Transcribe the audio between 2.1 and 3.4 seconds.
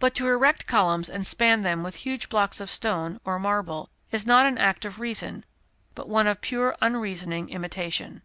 blocks of stone, or